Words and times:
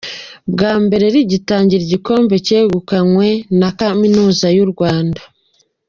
Bwa 0.53 0.73
mbere 0.83 1.05
rigitangira 1.15 1.81
igikombe 1.85 2.35
cyegukanywe 2.45 3.27
na 3.59 3.69
kaminuza 3.79 4.45
y’u 4.57 4.67
Rwanda. 4.71 5.21